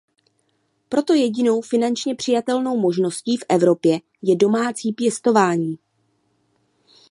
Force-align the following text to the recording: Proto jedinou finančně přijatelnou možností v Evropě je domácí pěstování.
Proto 0.89 1.13
jedinou 1.13 1.61
finančně 1.61 2.15
přijatelnou 2.15 2.79
možností 2.79 3.37
v 3.37 3.43
Evropě 3.49 3.99
je 4.21 4.35
domácí 4.35 4.93
pěstování. 4.93 5.77